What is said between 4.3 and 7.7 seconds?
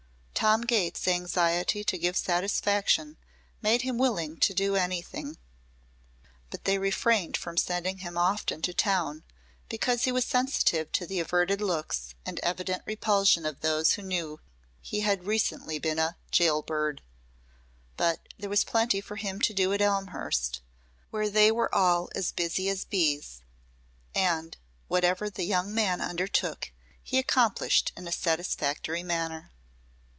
to do anything, but they refrained from